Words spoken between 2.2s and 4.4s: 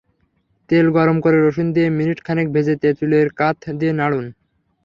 খানেক ভেজে তেঁতুলের ক্বাথ দিয়ে নাড়ুন।